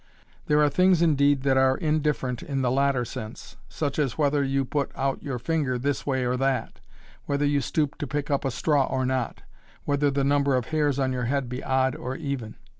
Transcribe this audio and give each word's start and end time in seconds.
There 0.47 0.63
are 0.63 0.67
things 0.69 1.03
indeed 1.03 1.43
that 1.43 1.57
are 1.57 1.77
indifferent 1.77 2.41
in 2.41 2.63
the 2.63 2.71
latter 2.71 3.05
sense, 3.05 3.55
such 3.69 3.99
as 3.99 4.17
whether 4.17 4.43
you 4.43 4.65
put 4.65 4.89
out 4.95 5.21
your 5.21 5.37
finger 5.37 5.77
this 5.77 6.07
way 6.07 6.25
or 6.25 6.35
that, 6.37 6.79
whether 7.27 7.45
you 7.45 7.61
stoop 7.61 7.99
to 7.99 8.07
pick 8.07 8.31
up 8.31 8.43
a 8.43 8.49
straw 8.49 8.85
or 8.87 9.05
not, 9.05 9.43
whether 9.85 10.09
the 10.09 10.23
number 10.23 10.55
of 10.55 10.65
hairs 10.69 10.97
on 10.97 11.13
your 11.13 11.25
head 11.25 11.49
be 11.49 11.63
odd 11.63 11.95
or 11.95 12.15
even. 12.15 12.55